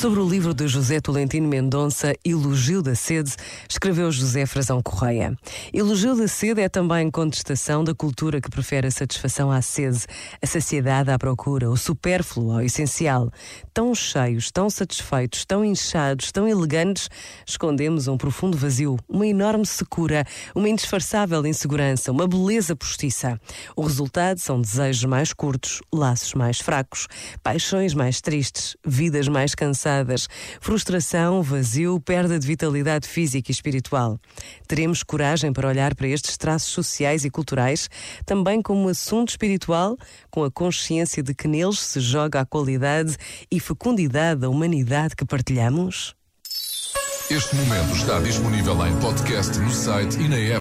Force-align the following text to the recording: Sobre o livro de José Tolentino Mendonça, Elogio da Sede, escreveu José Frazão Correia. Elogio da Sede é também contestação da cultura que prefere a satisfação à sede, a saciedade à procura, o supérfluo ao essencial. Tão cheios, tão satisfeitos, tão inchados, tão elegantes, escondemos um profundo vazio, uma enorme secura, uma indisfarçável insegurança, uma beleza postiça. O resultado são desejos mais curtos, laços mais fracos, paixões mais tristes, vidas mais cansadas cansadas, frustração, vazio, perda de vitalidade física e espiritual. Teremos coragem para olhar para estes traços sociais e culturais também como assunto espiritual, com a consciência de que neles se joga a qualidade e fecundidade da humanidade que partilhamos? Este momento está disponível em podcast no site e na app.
Sobre 0.00 0.18
o 0.18 0.26
livro 0.26 0.54
de 0.54 0.66
José 0.66 0.98
Tolentino 0.98 1.46
Mendonça, 1.46 2.14
Elogio 2.24 2.80
da 2.80 2.94
Sede, 2.94 3.34
escreveu 3.68 4.10
José 4.10 4.46
Frazão 4.46 4.80
Correia. 4.80 5.36
Elogio 5.74 6.16
da 6.16 6.26
Sede 6.26 6.62
é 6.62 6.70
também 6.70 7.10
contestação 7.10 7.84
da 7.84 7.94
cultura 7.94 8.40
que 8.40 8.48
prefere 8.48 8.86
a 8.86 8.90
satisfação 8.90 9.52
à 9.52 9.60
sede, 9.60 10.06
a 10.40 10.46
saciedade 10.46 11.10
à 11.10 11.18
procura, 11.18 11.68
o 11.68 11.76
supérfluo 11.76 12.50
ao 12.50 12.62
essencial. 12.62 13.30
Tão 13.74 13.94
cheios, 13.94 14.50
tão 14.50 14.70
satisfeitos, 14.70 15.44
tão 15.44 15.62
inchados, 15.62 16.32
tão 16.32 16.48
elegantes, 16.48 17.10
escondemos 17.46 18.08
um 18.08 18.16
profundo 18.16 18.56
vazio, 18.56 18.96
uma 19.06 19.26
enorme 19.26 19.66
secura, 19.66 20.24
uma 20.54 20.70
indisfarçável 20.70 21.44
insegurança, 21.44 22.10
uma 22.10 22.26
beleza 22.26 22.74
postiça. 22.74 23.38
O 23.76 23.82
resultado 23.82 24.38
são 24.38 24.58
desejos 24.62 25.04
mais 25.04 25.34
curtos, 25.34 25.82
laços 25.92 26.32
mais 26.32 26.58
fracos, 26.58 27.06
paixões 27.42 27.92
mais 27.92 28.22
tristes, 28.22 28.78
vidas 28.82 29.28
mais 29.28 29.54
cansadas 29.54 29.89
cansadas, 29.90 30.28
frustração, 30.60 31.42
vazio, 31.42 32.00
perda 32.00 32.38
de 32.38 32.46
vitalidade 32.46 33.08
física 33.08 33.50
e 33.50 33.52
espiritual. 33.54 34.18
Teremos 34.68 35.02
coragem 35.02 35.52
para 35.52 35.66
olhar 35.66 35.94
para 35.94 36.06
estes 36.06 36.36
traços 36.36 36.70
sociais 36.70 37.24
e 37.24 37.30
culturais 37.30 37.88
também 38.24 38.62
como 38.62 38.88
assunto 38.88 39.30
espiritual, 39.30 39.96
com 40.30 40.44
a 40.44 40.50
consciência 40.50 41.22
de 41.22 41.34
que 41.34 41.48
neles 41.48 41.80
se 41.80 42.00
joga 42.00 42.40
a 42.40 42.46
qualidade 42.46 43.16
e 43.50 43.58
fecundidade 43.58 44.40
da 44.40 44.48
humanidade 44.48 45.16
que 45.16 45.24
partilhamos? 45.24 46.14
Este 47.30 47.54
momento 47.54 47.94
está 47.94 48.18
disponível 48.18 48.74
em 48.86 48.96
podcast 48.98 49.56
no 49.58 49.70
site 49.70 50.18
e 50.18 50.28
na 50.28 50.36
app. 50.36 50.58